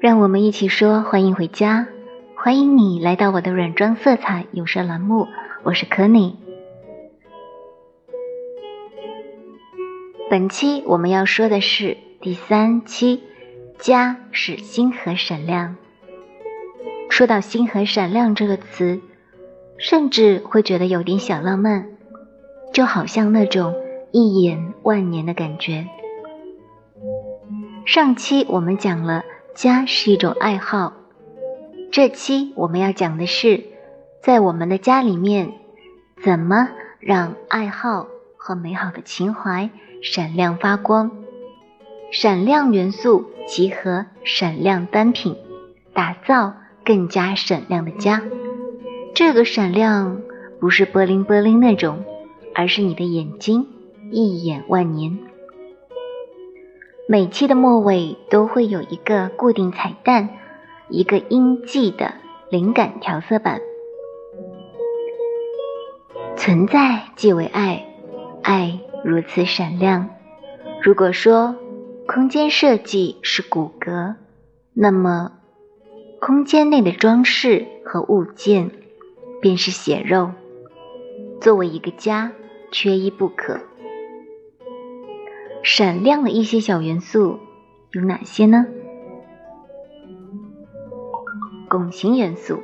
[0.00, 1.86] 让我们一起说欢迎回家，
[2.34, 5.28] 欢迎你来到我的软装色彩有声栏目，
[5.62, 6.38] 我是可妮。
[10.30, 13.20] 本期我们要说的是第三期，
[13.78, 15.76] 家是星河闪亮。
[17.10, 19.02] 说到星河闪亮这个词，
[19.76, 21.86] 甚至会觉得有点小浪漫，
[22.72, 23.74] 就好像那种
[24.12, 25.86] 一眼万年的感觉。
[27.84, 29.24] 上期我们讲了。
[29.54, 30.92] 家是一种爱好。
[31.90, 33.64] 这期我们要讲的是，
[34.22, 35.52] 在我们的家里面，
[36.22, 36.68] 怎么
[37.00, 39.70] 让爱好和美好的情怀
[40.02, 41.10] 闪亮发光？
[42.12, 45.36] 闪亮元素集合闪亮单品，
[45.92, 48.22] 打造更加闪亮的家。
[49.14, 50.20] 这个闪亮
[50.60, 52.04] 不是波灵波灵那种，
[52.54, 53.66] 而是你的眼睛
[54.10, 55.18] 一眼万年。
[57.10, 60.28] 每期的末尾都会有一个固定彩蛋，
[60.88, 62.14] 一个音记的
[62.50, 63.60] 灵感调色板。
[66.36, 67.84] 存在即为爱，
[68.44, 70.08] 爱如此闪亮。
[70.84, 71.56] 如果说
[72.06, 74.14] 空间设计是骨骼，
[74.72, 75.32] 那么
[76.20, 78.70] 空间内的装饰和物件
[79.40, 80.30] 便是血肉。
[81.40, 82.30] 作为一个家，
[82.70, 83.58] 缺一不可。
[85.62, 87.38] 闪亮的一些小元素
[87.92, 88.66] 有哪些呢？
[91.68, 92.60] 拱形元素，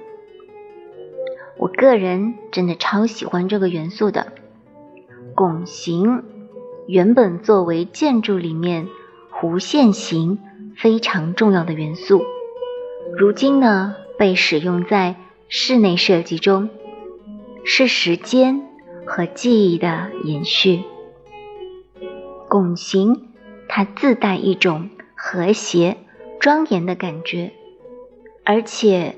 [1.59, 4.33] 我个人真的超喜欢这个元素的。
[5.35, 6.25] 拱形
[6.89, 8.89] 原本作为建筑里面
[9.31, 10.39] 弧线形
[10.77, 12.23] 非常重要的元素，
[13.19, 15.17] 如今呢被使用在
[15.49, 16.71] 室内设计中，
[17.65, 18.67] 是时间
[19.05, 20.83] 和记忆的延续。
[22.49, 23.29] 拱形，
[23.69, 25.97] 它自带一种和谐、
[26.39, 27.53] 庄严的感觉，
[28.45, 29.17] 而且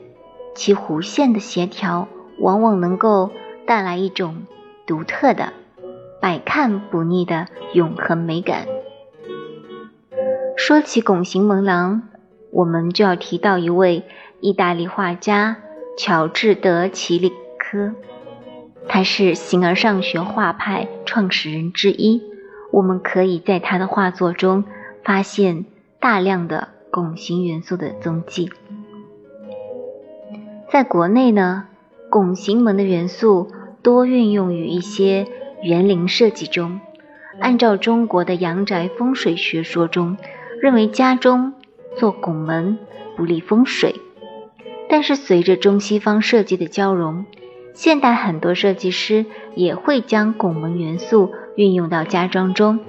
[0.55, 2.09] 其弧线的协调
[2.39, 3.31] 往往能够
[3.67, 4.43] 带来一种
[4.87, 5.53] 独特的、
[6.21, 8.67] 百看不腻的永恒美感。
[10.57, 12.09] 说起拱形门廊，
[12.51, 14.05] 我们就要提到一位
[14.41, 15.59] 意大利画家
[15.99, 17.93] 乔治德奇里科，
[18.89, 22.23] 他是形而上学画派创始人之一。
[22.71, 24.65] 我们可以在他的画作中
[25.05, 25.65] 发现
[26.01, 28.51] 大量的拱形元素的踪迹。
[30.71, 31.69] 在国内呢，
[32.11, 33.51] 拱形门的元素
[33.83, 35.27] 多运用于一些
[35.63, 36.81] 园林设计中。
[37.41, 40.17] 按照中国的阳宅风水学说中，
[40.61, 41.55] 认为家中
[41.97, 42.79] 做拱门
[43.17, 43.95] 不利风水。
[44.91, 47.25] 但是随着中西方设计的交融，
[47.79, 49.25] 现代很多设计师
[49.55, 51.33] 也会将拱门元素。
[51.55, 52.81] 运用到家装中，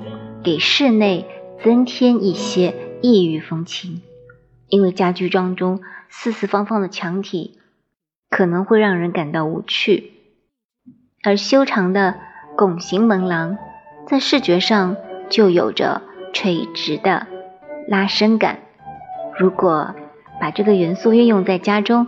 [0.44, 1.28] 给室内
[1.64, 2.74] 增添一些
[3.04, 4.02] 异域风情。
[4.68, 7.60] 因为家居装中四四方方的墙体
[8.32, 10.12] 可能会让人感到无趣，
[11.24, 12.16] 而修长的
[12.58, 13.60] 拱形门廊
[14.08, 14.98] 在视觉上
[15.30, 16.02] 就有着
[16.34, 17.28] 垂直的
[17.88, 18.58] 拉伸感。
[19.38, 19.94] 如果
[20.42, 22.08] 把这个元素运用在家中，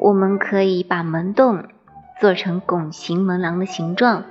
[0.00, 1.64] 我们可以把门洞
[2.20, 4.24] 做成拱形门廊的形状。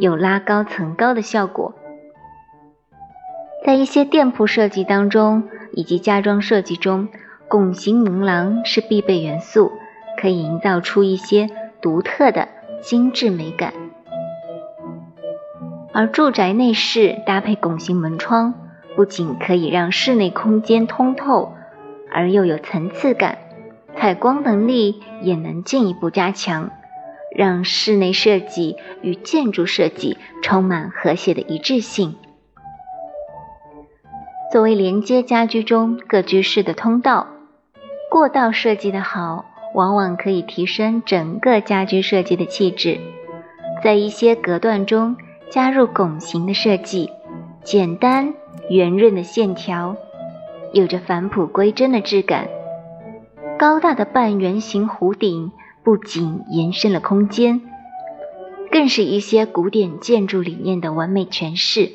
[0.00, 1.72] 有拉高层高的效果，
[3.64, 7.08] 在一些店铺设计当中以及家装设计中，
[7.46, 9.70] 拱形门廊是必备元素，
[10.20, 11.48] 可以营造出一些
[11.80, 12.48] 独特的
[12.82, 13.72] 精致美感。
[15.92, 18.54] 而住宅内饰搭配拱形门窗，
[18.96, 21.54] 不仅可以让室内空间通透，
[22.10, 23.38] 而又有层次感，
[23.96, 26.70] 采光能力也能进一步加强。
[27.34, 32.14] 让室内设计与建筑设计充满和谐的一致性。
[34.52, 37.26] 作为连接家居中各居室的通道，
[38.08, 39.44] 过道设计的好，
[39.74, 43.00] 往往可以提升整个家居设计的气质。
[43.82, 45.16] 在一些隔断中
[45.50, 47.10] 加入拱形的设计，
[47.64, 48.32] 简单
[48.70, 49.96] 圆润的线条，
[50.72, 52.46] 有着返璞归真的质感。
[53.58, 55.50] 高大的半圆形弧顶。
[55.84, 57.60] 不仅延伸了空间，
[58.70, 61.92] 更是一些古典建筑理念的完美诠释。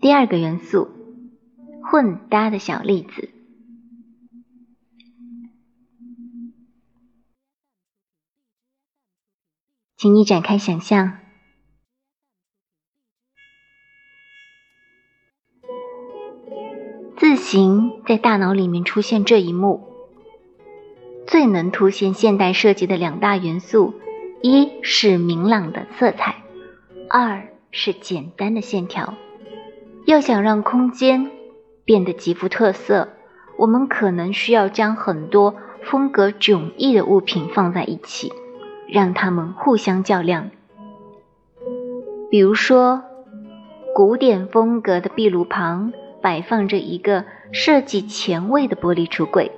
[0.00, 0.88] 第二个元素，
[1.84, 3.30] 混搭的小例子，
[9.96, 11.18] 请你展开想象，
[17.16, 19.89] 自行在大脑里面出现这一幕。
[21.30, 23.94] 最能凸显现代设计的两大元素，
[24.42, 26.42] 一是明朗的色彩，
[27.08, 29.14] 二是简单的线条。
[30.06, 31.30] 要想让空间
[31.84, 33.10] 变得极富特色，
[33.56, 35.54] 我们可能需要将很多
[35.84, 38.32] 风格迥异的物品放在一起，
[38.88, 40.50] 让它们互相较量。
[42.28, 43.04] 比如说，
[43.94, 49.52] 古典风格的壁炉旁摆放着一个设计前卫的玻璃橱柜，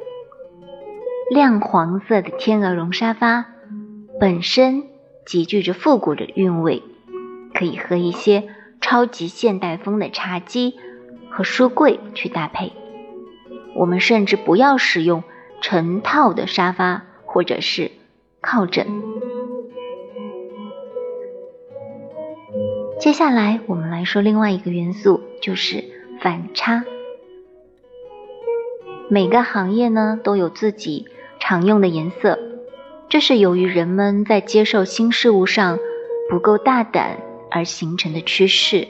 [1.33, 3.47] 亮黄色的天鹅绒沙发
[4.21, 4.83] 本身
[5.25, 6.83] 极具着复古的韵味，
[7.55, 8.51] 可以和一些
[8.83, 10.75] 超级现代风的茶几
[11.31, 12.75] 和书柜去搭配。
[13.75, 15.25] 我们甚至不要使用
[15.63, 17.93] 成套的沙发或者是
[18.43, 18.87] 靠枕。
[23.01, 25.83] 接下来，我们来说另外一个元素，就是
[26.21, 26.85] 反差。
[29.09, 31.07] 每个行业呢都有自己
[31.45, 32.39] 常用的颜色，
[33.09, 35.81] 这是由于人们在接受新事物上
[36.31, 37.19] 不够大胆
[37.51, 38.87] 而形成的趋势。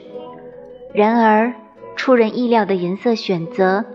[0.93, 1.55] 然而，
[1.95, 3.85] 出人意料的颜色选择，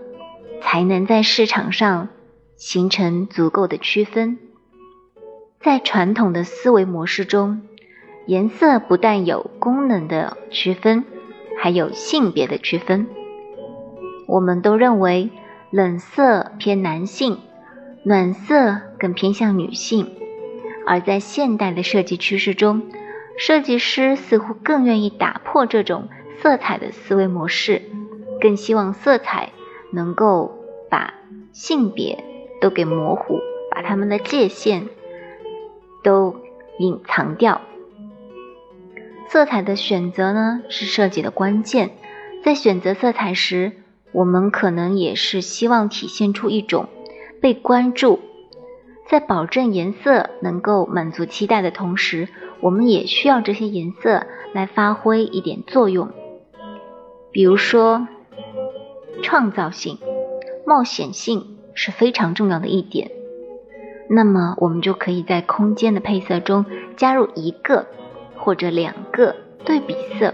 [0.61, 2.09] 才能在市场上
[2.57, 4.37] 形成足够的区分。
[5.61, 7.61] 在传统的思维模式中，
[8.25, 11.05] 颜色不但有功能的区分，
[11.57, 13.07] 还有性别的区分。
[14.27, 15.29] 我们都认为
[15.71, 17.39] 冷色偏男性，
[18.03, 20.11] 暖色更偏向女性。
[20.85, 22.83] 而在现代的设计趋势中，
[23.37, 26.09] 设计师似乎更愿意打破这种
[26.41, 27.83] 色彩的思维模式，
[28.41, 29.51] 更希望色彩
[29.91, 30.57] 能够
[30.89, 31.13] 把
[31.51, 32.23] 性别
[32.59, 33.39] 都给模糊，
[33.71, 34.87] 把它们的界限
[36.03, 36.37] 都
[36.79, 37.61] 隐藏掉。
[39.27, 41.91] 色彩的选择呢，是设计的关键。
[42.43, 43.73] 在选择色彩时，
[44.11, 46.89] 我们可能也是希望体现出一种
[47.41, 48.19] 被关注。
[49.09, 52.27] 在保证颜色能够满足期待的同时，
[52.61, 56.09] 我们也需要这些颜色来发挥一点作用。
[57.31, 58.07] 比如说，
[59.21, 59.97] 创造性、
[60.65, 63.11] 冒险性是非常重要的一点。
[64.09, 66.65] 那么，我们就可以在空间的配色中
[66.95, 67.87] 加入一个。
[68.41, 70.33] 或者两个对比色，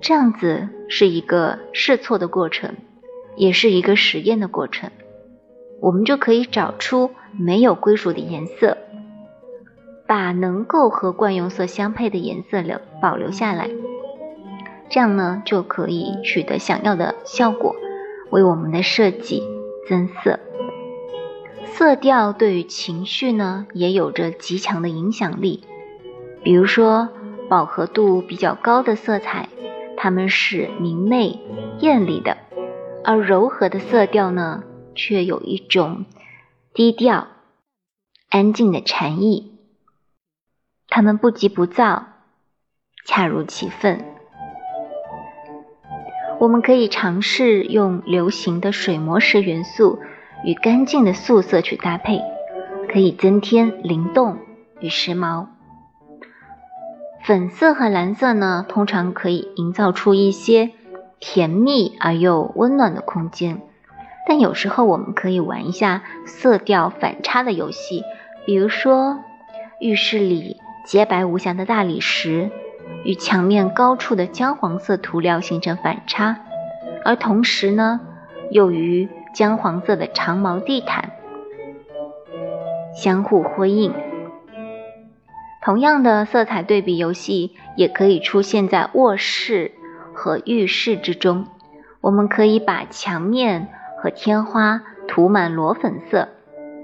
[0.00, 2.74] 这样子是一个试错的过程，
[3.36, 4.90] 也是一个实验的过程。
[5.82, 8.78] 我们就可以找出没有归属的颜色，
[10.06, 13.68] 把能够和惯用色相配的颜色留保留下来，
[14.88, 17.74] 这样呢就可以取得想要的效果，
[18.30, 19.42] 为我们的设计
[19.88, 20.38] 增色。
[21.64, 25.64] 色调对于情绪呢也有着极强的影响力。
[26.44, 27.08] 比如说，
[27.48, 29.48] 饱和度比较高的色彩，
[29.96, 31.40] 它们是明媚
[31.80, 32.36] 艳丽的；
[33.02, 34.62] 而柔和的色调呢，
[34.94, 36.04] 却有一种
[36.74, 37.28] 低调、
[38.28, 39.58] 安静的禅意。
[40.88, 42.06] 它们不急不躁，
[43.06, 44.04] 恰如其分。
[46.38, 50.00] 我们可以尝试用流行的水磨石元素
[50.44, 52.20] 与干净的素色去搭配，
[52.92, 54.38] 可以增添灵动
[54.80, 55.46] 与时髦。
[57.24, 60.72] 粉色和蓝色呢，通常可以营造出一些
[61.20, 63.62] 甜蜜而又温暖的空间。
[64.26, 68.04] 但有时候我们可以玩一下色调反差的游戏，
[68.46, 69.20] 比如说
[69.80, 72.50] 浴室里洁白无瑕的大理石
[73.04, 76.38] 与墙面高处的姜黄色涂料形成反差，
[77.04, 78.00] 而同时呢，
[78.50, 81.10] 又与姜黄色的长毛地毯
[82.94, 83.92] 相互辉映。
[85.64, 89.72] 同样的色彩对比游戏也可以出现在卧室
[90.12, 91.46] 和浴室之中。
[92.00, 93.68] 我们可以把墙面
[94.02, 96.26] 和天花涂满裸粉色，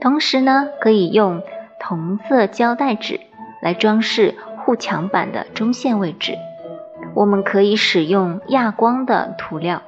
[0.01, 1.43] 同时呢，可以用
[1.81, 3.19] 同色胶带纸
[3.61, 6.39] 来装饰护墙板的中线位置。
[7.15, 9.83] 我们可以使用亚光的涂料，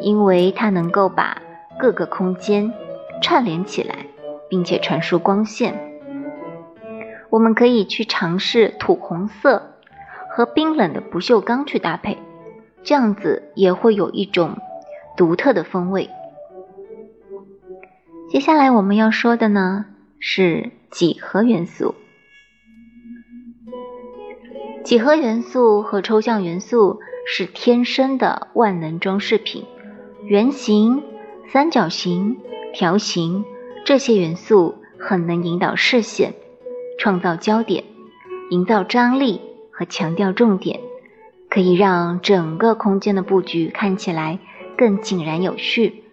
[0.00, 1.40] 因为它能够把
[1.78, 2.72] 各个空间
[3.20, 3.94] 串联起来，
[4.50, 5.78] 并且传输光线。
[7.30, 9.76] 我们可以去尝试土红色
[10.28, 12.18] 和冰冷的不锈钢去搭配，
[12.82, 14.56] 这样子也会有一种
[15.16, 16.10] 独特的风味。
[18.32, 19.84] 接下来我们要说的呢
[20.18, 21.94] 是几何元素。
[24.82, 29.66] 几何元素和抽象元素是天生的万能装饰品，
[30.24, 31.02] 圆形、
[31.46, 32.38] 三角形、
[32.72, 33.44] 条形
[33.84, 36.32] 这些元素很能引导视线。
[36.98, 37.84] 创造焦点，
[38.48, 40.80] 营造张力和强调重点，
[41.50, 44.38] 可以让整个空间的布局看起来
[44.78, 46.04] 更井然有序，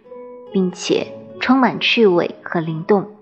[0.52, 3.16] 并且充满趣味和灵动。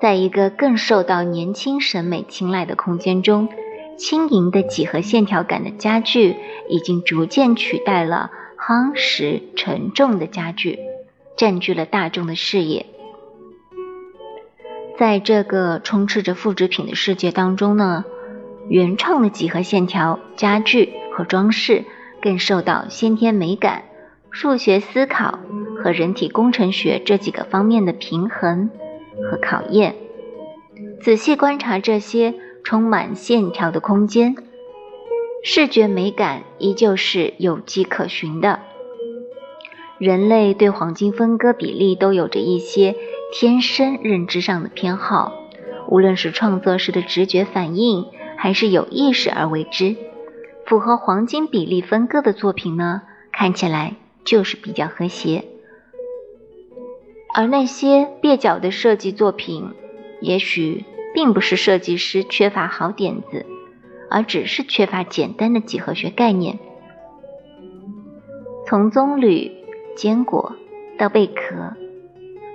[0.00, 3.48] 在一个更受到年轻审美青睐的空间中，
[3.96, 6.36] 轻盈的几何线条感的家具
[6.68, 10.78] 已经逐渐取代了夯实沉重的家具，
[11.36, 12.86] 占据了大众的视野。
[14.98, 18.04] 在这个充斥着复制品的世界当中呢，
[18.68, 21.84] 原创的几何线条、家具和装饰
[22.20, 23.84] 更受到先天美感、
[24.36, 25.38] 数学思考
[25.80, 28.68] 和人体工程学这几个方面的平衡
[29.30, 29.94] 和考验。
[31.00, 34.34] 仔细观察这些充满线条的空间，
[35.44, 38.58] 视觉美感依旧是有迹可循的。
[39.98, 42.96] 人类对黄金分割比例都有着一些。
[43.32, 45.32] 天生认知上的偏好，
[45.88, 49.96] 无论是创作时的直觉反应，还是有意识而为之，
[50.66, 55.44] 符合黄金比例分割的作品呢，看起来就是比较和谐。
[57.34, 59.70] 而那些蹩脚的设计作品，
[60.20, 63.44] 也许并不是设计师缺乏好点子，
[64.08, 66.58] 而只是缺乏简单的几何学概念。
[68.66, 69.50] 从棕榈、
[69.96, 70.54] 坚果
[70.96, 71.74] 到贝壳。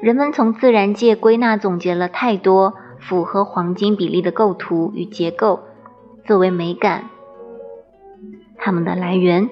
[0.02, 5.60] 人们从自然界归纳总结了太多符合黄金比例的构图与结构，
[6.26, 7.10] 作为美感，
[8.58, 9.50] 它们的来源。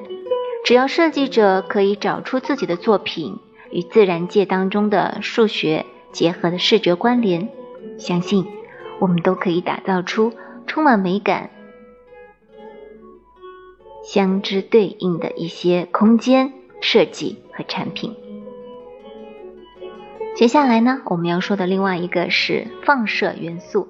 [0.68, 3.40] 只要设计者可以找出自己的作品
[3.72, 7.48] 与自然界当中的数学结合的视觉关联，
[7.98, 8.46] 相信
[9.00, 10.34] 我们都可以打造出
[10.66, 11.52] 充满美感、
[14.04, 18.14] 相之对应的一些空间设计和产品。
[20.36, 23.88] 接下来呢，我们要说的另外一个是放射元素。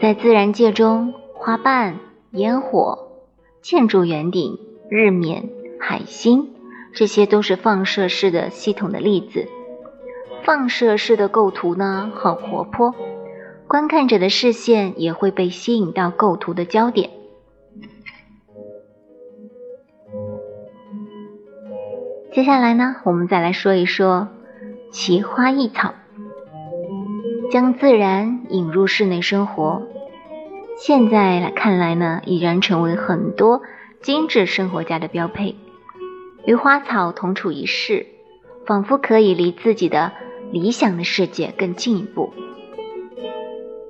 [0.00, 1.98] 在自然界中，花瓣、
[2.30, 3.10] 烟火、
[3.60, 4.58] 建筑圆顶、
[4.90, 6.48] 日冕、海星，
[6.92, 9.46] 这些都是放射式的系统的例子。
[10.42, 12.94] 放射式的构图呢，很活泼，
[13.68, 17.10] 观看者的视线也会被吸引到构图的焦点。
[22.32, 24.28] 接下来呢，我们再来说一说。
[24.90, 25.94] 奇花异草，
[27.52, 29.82] 将自然引入室内生活，
[30.76, 33.62] 现在来看来呢，已然成为很多
[34.02, 35.56] 精致生活家的标配。
[36.46, 38.06] 与花草同处一室，
[38.66, 40.12] 仿佛可以离自己的
[40.50, 42.32] 理想的世界更进一步。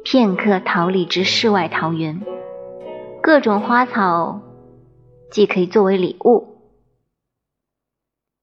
[0.03, 2.21] 片刻逃离之世外桃源，
[3.23, 4.41] 各种花草
[5.31, 6.59] 既可以作为礼物，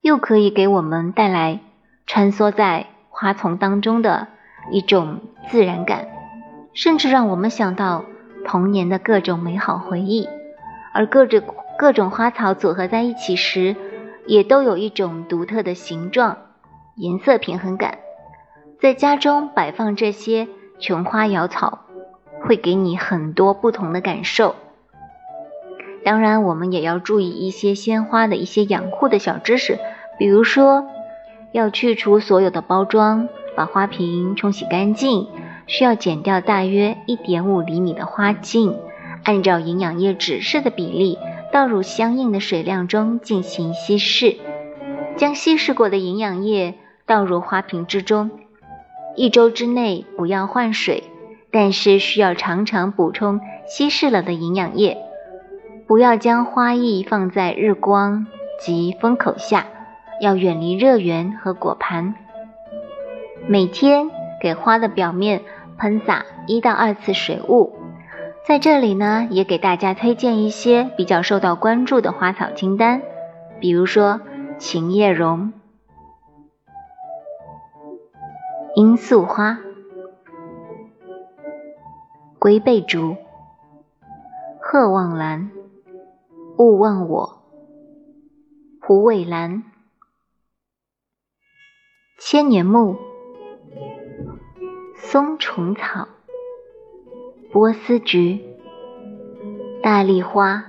[0.01, 1.61] 又可以给我们带来。
[2.09, 4.29] 穿梭在花丛当中的
[4.71, 5.19] 一种
[5.49, 6.07] 自然感，
[6.73, 8.05] 甚至让我们想到
[8.45, 10.29] 童年的各种美好回忆。
[10.97, 11.43] 而各种
[11.77, 13.75] 各种花草组合在一起时，
[14.25, 16.37] 也都有一种独特的形状、
[16.95, 17.99] 颜色平衡感。
[18.81, 20.47] 在家中摆放这些
[20.79, 21.81] 琼花瑶草，
[22.41, 24.55] 会给你很多不同的感受。
[26.03, 29.77] 当然，我们也要注意一些鲜花的一些养护的小知识，
[30.17, 30.87] 比如说。
[31.53, 35.27] 要去除所有的包装，把花瓶冲洗干净，
[35.65, 38.77] 需要剪掉大约一点五厘米的花茎，
[39.27, 41.19] 按照营养液指示的比例
[41.51, 44.37] 倒入相应的水量中进行稀释，
[45.17, 48.31] 将稀释过的营养液倒入花瓶之中。
[49.17, 51.03] 一周之内不要换水，
[51.51, 54.97] 但是需要常常补充稀释了的营养液。
[55.87, 58.27] 不要将花艺放在日光
[58.61, 59.67] 及风口下。
[60.19, 62.15] 要远离热源和果盘。
[63.45, 64.09] 每天
[64.41, 65.43] 给花的表面
[65.77, 67.76] 喷洒一到二次水雾。
[68.47, 73.01] 在这里呢，也给大家推荐一些比较受到关注的花草清单，
[73.59, 74.21] 比如说
[74.57, 75.51] 琴叶榕、
[78.73, 79.59] 罂粟花、
[82.39, 83.17] 龟背竹、
[84.61, 85.51] 鹤望兰、
[86.57, 87.41] 勿忘我、
[88.79, 89.63] 虎尾兰。
[92.17, 92.95] 千年木、
[94.95, 96.07] 松虫草、
[97.57, 98.39] 波斯菊、
[99.81, 100.65] 大丽花。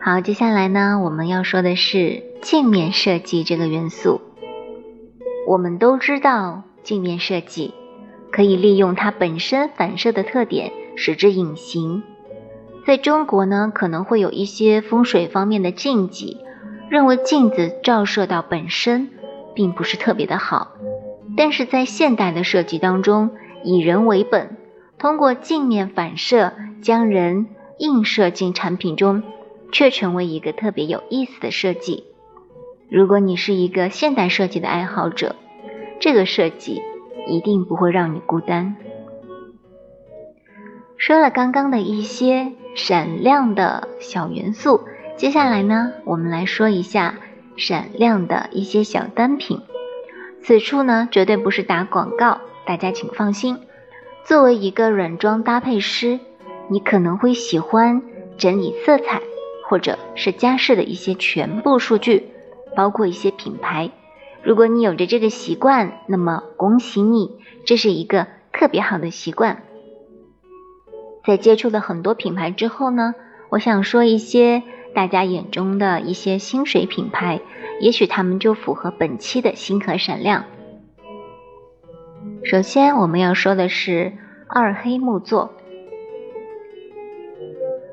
[0.00, 4.20] 好，接下来呢，我们要说的是镜面设计这个元素。
[5.46, 7.72] 我们都知道，镜面设计
[8.32, 12.02] 可以利用它本身反射的特点，使之隐形。
[12.84, 16.38] 在中国呢，可能会有一些风水方面的禁忌。
[16.90, 19.10] 认为镜子照射到本身
[19.54, 20.72] 并不是特别的好，
[21.36, 23.30] 但是在现代的设计当中，
[23.64, 24.56] 以人为本，
[24.98, 29.22] 通过镜面反射将人映射进产品中，
[29.72, 32.04] 却成为一个特别有意思的设计。
[32.90, 35.36] 如果你是一个现代设计的爱好者，
[36.00, 36.82] 这个设计
[37.26, 38.76] 一定不会让你孤单。
[40.96, 44.80] 说了刚刚的一些闪亮的小元素。
[45.16, 47.16] 接下来呢，我们来说一下
[47.56, 49.60] 闪亮的一些小单品。
[50.42, 53.58] 此处呢，绝对不是打广告，大家请放心。
[54.24, 56.20] 作为一个软装搭配师，
[56.68, 58.02] 你可能会喜欢
[58.38, 59.20] 整理色彩，
[59.68, 62.28] 或者是家饰的一些全部数据，
[62.76, 63.90] 包括一些品牌。
[64.42, 67.30] 如果你有着这个习惯，那么恭喜你，
[67.64, 69.62] 这是一个特别好的习惯。
[71.24, 73.14] 在接触了很多品牌之后呢，
[73.48, 74.62] 我想说一些
[74.94, 77.40] 大家眼中的一些薪水品牌，
[77.80, 80.44] 也许他们就符合本期的星河闪亮。
[82.44, 84.12] 首先我们要说的是
[84.46, 85.54] 二黑木作。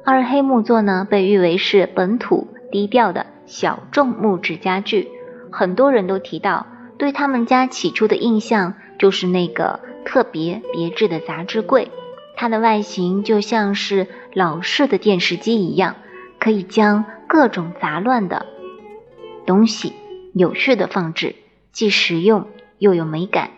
[0.06, 5.08] 二黑木作呢，被誉为是本土低调的小众木质家具，
[5.52, 6.66] 很多人都提到，
[6.98, 11.92] 对他们家起初的印象就是那个特别别致的杂志柜。
[12.36, 15.96] 它的外形就像是老式的电视机一样，
[16.40, 18.46] 可以将各种杂乱的
[19.46, 19.94] 东西
[20.34, 21.36] 有序的放置，
[21.72, 23.52] 既实用又有美感。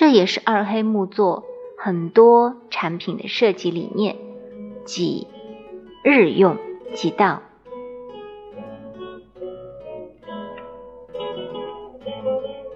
[0.00, 1.44] 这也是二黑木作
[1.76, 4.16] 很多产品的设计理念，
[4.86, 5.26] 即
[6.02, 6.56] 日用
[6.94, 7.42] 即到。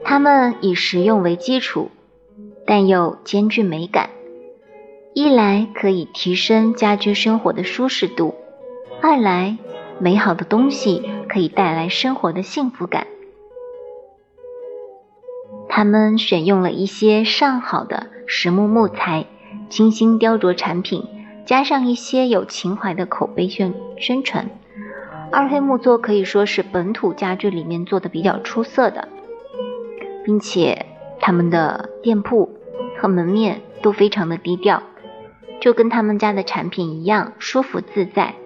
[0.04, 1.90] 它们以实用为基础，
[2.66, 4.10] 但又兼具美感。
[5.14, 8.34] 一来可以提升家居生活的舒适度，
[9.00, 9.56] 二来
[9.98, 13.06] 美好的东西可以带来生活的幸福感。
[15.76, 19.26] 他们选用了一些上好的实木木材，
[19.68, 21.02] 精心雕琢产品，
[21.44, 24.48] 加上一些有情怀的口碑宣宣传。
[25.32, 29.08] 二黑木作可以说是本土家具里面做的比较出色的，
[30.24, 30.86] 并且
[31.18, 32.54] 他们的店铺
[33.00, 34.80] 和门面都非常的低调。
[35.60, 38.36] 就跟他们家的产品一样舒服自在，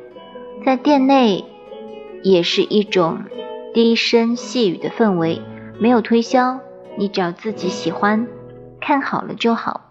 [0.65, 1.45] 在店内
[2.23, 3.25] 也是一种
[3.75, 5.43] 低声细语的氛围，
[5.79, 6.61] 没有推销，
[6.99, 8.27] 你只要自己喜欢，
[8.81, 9.83] 看好了就好。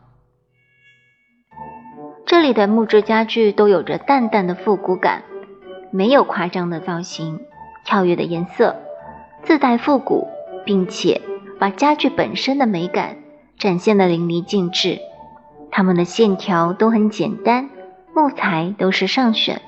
[2.26, 5.24] 这里的木质家具都有着淡淡的复古感，
[5.90, 7.40] 没有夸张的造型、
[7.86, 8.76] 跳跃的颜色，
[9.44, 10.28] 自带复古，
[10.66, 11.22] 并且
[11.58, 13.16] 把家具本身的美感
[13.58, 15.00] 展现的淋漓尽致。
[15.72, 17.70] 它们的线条都很简单，
[18.14, 19.62] 木材都是上选。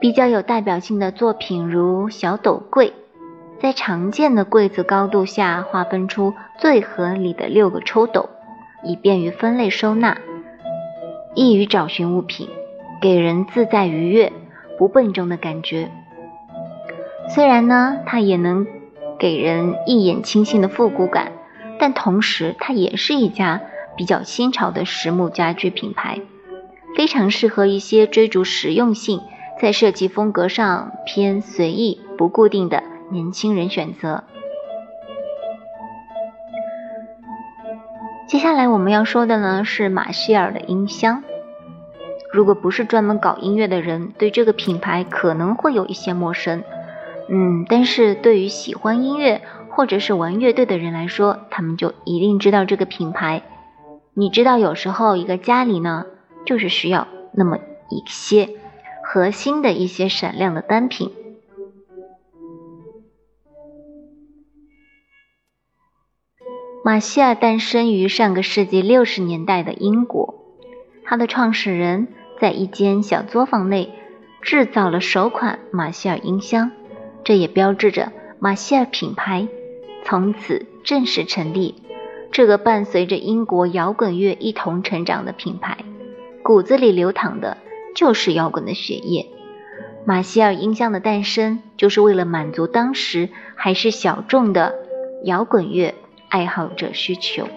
[0.00, 2.94] 比较有代表性的作品如小斗柜，
[3.60, 8.28] 在常见的柜子高度下划分出最合理的六个抽斗，
[8.82, 10.18] 以便于分类收纳，
[11.34, 12.48] 易于找寻物品，
[13.00, 14.32] 给人自在愉悦、
[14.78, 15.90] 不笨重的感觉。
[17.28, 18.66] 虽然呢，它也能
[19.18, 21.32] 给人一眼清新的复古感，
[21.78, 23.62] 但同时它也是一家。
[23.96, 26.20] 比较新潮的实木家具品牌，
[26.94, 29.22] 非常适合一些追逐实用性，
[29.58, 34.24] 在设计风格上偏随意、不固定的年轻人选择。
[38.26, 41.22] 接下来我们要说的呢是马歇尔的音箱。
[42.32, 46.64] 如果不是专门搞音乐的人，对这个品牌可能会有一些陌生。
[47.28, 53.42] 嗯，但是对于喜欢音乐或者是玩乐队的人来说，他们就一定知道这个品牌。
[54.12, 56.04] 你知道，有时候一个家里呢，
[56.44, 57.58] 就是需要那么
[57.90, 58.50] 一些
[59.02, 61.12] 核心的一些闪亮的单品。
[66.86, 70.36] 马歇尔诞生于上个世纪六十年代的英国，
[71.02, 72.06] 他的创始人
[72.40, 73.92] 在一间小作坊内
[74.40, 76.70] 制造了首款马歇尔音箱，
[77.24, 79.48] 这也标志着马歇尔品牌
[80.04, 81.74] 从此正式成立。
[82.30, 85.78] 这个伴随着英国摇滚乐一同成长的品牌，
[86.44, 87.56] 骨子里流淌的
[87.96, 89.26] 就是摇滚的血液。
[90.04, 94.76] 马歇尔音箱的诞生，就是为了满足当时还是小众的
[95.24, 95.96] 摇滚乐
[96.28, 97.48] 爱好者需求。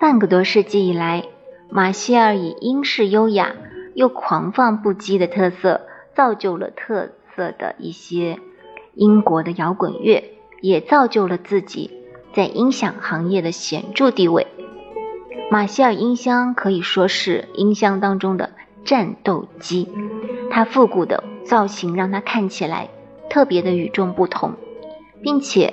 [0.00, 1.24] 半个多世纪以来，
[1.70, 3.54] 马歇尔以英式优雅
[3.94, 5.82] 又狂放不羁的特色，
[6.14, 8.38] 造就了特色的一些
[8.94, 10.24] 英国的摇滚乐，
[10.60, 11.90] 也造就了自己。
[12.34, 14.46] 在音响行业的显著地位，
[15.50, 18.50] 马歇尔音箱可以说是音箱当中的
[18.84, 19.88] 战斗机。
[20.50, 22.90] 它复古的造型让它看起来
[23.30, 24.52] 特别的与众不同，
[25.22, 25.72] 并且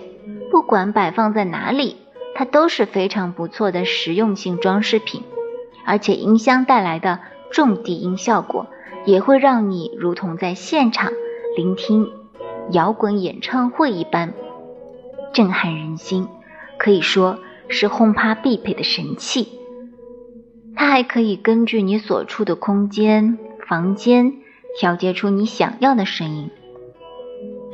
[0.56, 1.98] 不管摆放在哪里，
[2.34, 5.22] 它都是非常不错的实用性装饰品。
[5.86, 7.20] 而且音箱带来的
[7.52, 8.68] 重低音效果，
[9.04, 11.12] 也会让你如同在现场
[11.58, 12.10] 聆听
[12.72, 14.34] 摇滚演唱会一般，
[15.34, 16.30] 震撼人心。
[16.78, 17.38] 可以说
[17.68, 19.60] 是轰趴必备的神器。
[20.74, 23.38] 它还可以根据你所处的空间、
[23.68, 24.32] 房间
[24.80, 26.50] 调节出你想要的声音。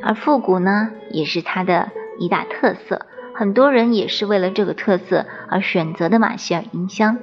[0.02, 1.92] 而复古呢，也是它的
[2.22, 3.04] 一大特色，
[3.34, 7.18] 很多人也是为了这个特色而选择的马歇尔音箱。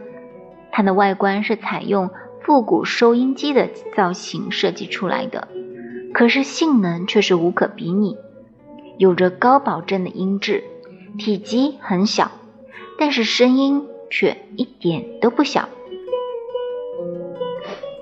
[0.74, 2.10] 它的外观是采用
[2.42, 5.48] 复古收音机的造型设计出来的，
[6.14, 8.18] 可是性能却是无可比拟，
[8.98, 10.66] 有着高保真的音质，
[11.18, 12.32] 体积很小，
[13.00, 15.70] 但是声音却一点都不小。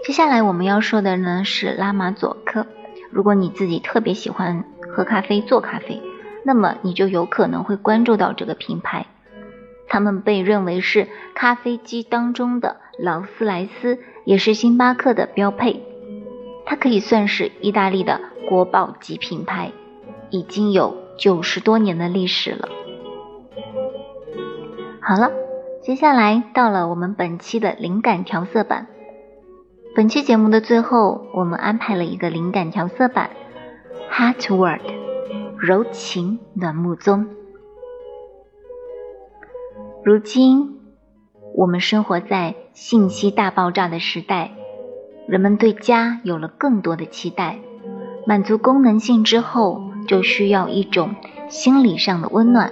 [0.04, 2.66] 接下来我们要说的呢是拉玛佐克。
[3.12, 6.02] 如果你自己特别喜欢喝咖啡、做咖啡，
[6.48, 9.06] 那么你就有可能会关注到这个品牌。
[9.90, 15.84] 他们被认为是咖啡机当中的劳斯莱斯，也是星巴克的标配。
[16.66, 19.74] 它可以算是意大利的国宝级品牌，
[20.30, 22.70] 已经有九十多年的历史了。
[25.02, 25.32] 好了，
[25.82, 28.88] 接下来到了我们本期的灵感调色板。
[29.98, 33.32] 本期节目的最后，我们安排了一个灵感调色板
[34.12, 34.80] ，Heartward，
[35.60, 37.28] 柔情暖木宗。
[40.04, 40.78] 如今，
[41.56, 44.52] 我们生活在信息大爆炸的时代，
[45.28, 47.58] 人们对家有了更多的期待。
[48.28, 51.16] 满足功能性之后，就需要一种
[51.50, 52.72] 心理上的温暖。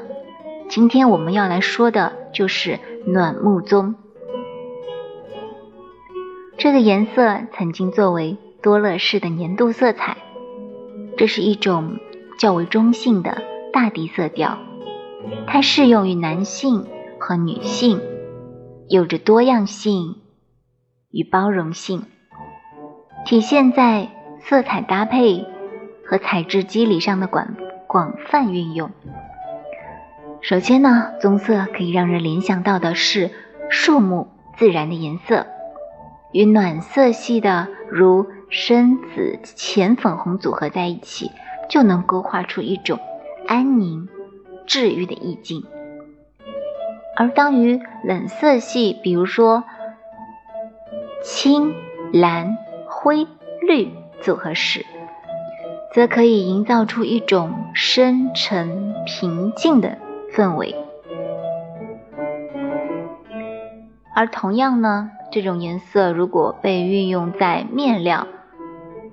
[0.69, 3.95] 今天我们要来说的就是暖木棕。
[6.57, 10.17] 这个颜色曾经作为多乐士的年度色彩，
[11.17, 11.97] 这是一种
[12.37, 14.57] 较为中性的大地色调，
[15.47, 16.85] 它适用于男性
[17.19, 18.01] 和女性，
[18.89, 20.21] 有着多样性
[21.11, 22.03] 与包容性，
[23.25, 24.09] 体现在
[24.41, 25.45] 色彩搭配
[26.05, 27.55] 和材质肌理上的广
[27.87, 28.91] 广泛运用。
[30.41, 33.31] 首先呢，棕色可以让人联想到的是
[33.69, 35.47] 树木自然的颜色。
[36.31, 41.31] 与暖色系的如深紫、浅粉红组合在一起，
[41.69, 42.99] 就能勾画出一种
[43.47, 44.07] 安宁、
[44.65, 45.63] 治愈的意境。
[47.15, 49.63] 而当与冷色系，比如说
[51.23, 51.73] 青、
[52.11, 53.27] 蓝、灰、
[53.61, 54.85] 绿组合时，
[55.93, 59.97] 则可以营造出一种深沉、平静的
[60.33, 60.75] 氛围。
[64.13, 65.11] 而同样呢？
[65.31, 68.27] 这种颜色如果被运用在面料、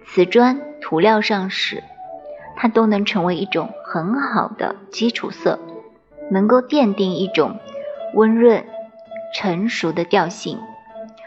[0.05, 1.83] 瓷砖、涂料上时，
[2.63, 5.59] 它都能成为一种很好的基础色，
[6.31, 7.59] 能够奠定一种
[8.15, 8.65] 温润、
[9.35, 10.61] 成熟的调性。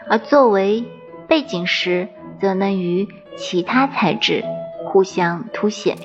[0.08, 0.86] 而作为
[1.28, 2.08] 背景时，
[2.40, 4.44] 则能与其他材质
[4.86, 5.98] 互相凸显，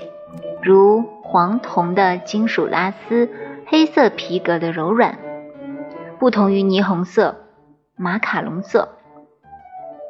[0.61, 3.29] 如黄铜的金属拉丝、
[3.67, 5.17] 黑色皮革的柔软，
[6.19, 7.37] 不同于霓虹色。
[7.95, 8.97] 马卡龙色、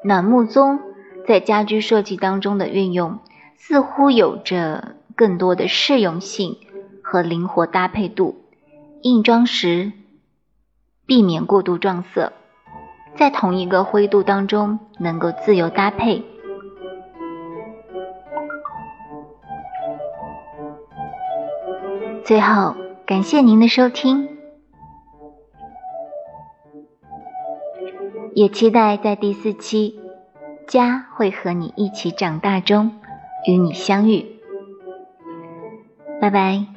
[0.03, 0.79] 暖木棕
[1.27, 3.19] 在家居设计当中的运用，
[3.55, 6.57] 似乎有着更多的适用性
[7.03, 8.37] 和灵活搭配度。
[9.03, 9.91] 硬装时
[11.05, 12.33] 避免过度撞色，
[13.15, 16.23] 在同一个灰度当中能够自由搭配。
[22.25, 24.27] 最后，感谢您的收听。
[28.33, 29.99] 也期待在第四期
[30.71, 32.99] 《家会和你一起长大》中
[33.45, 34.40] 与你相遇。
[36.21, 36.70] 拜拜。